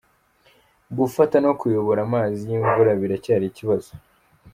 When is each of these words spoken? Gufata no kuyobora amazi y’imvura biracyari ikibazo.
Gufata 0.97 1.35
no 1.45 1.51
kuyobora 1.59 1.99
amazi 2.07 2.39
y’imvura 2.49 2.91
biracyari 3.01 3.45
ikibazo. 3.47 3.91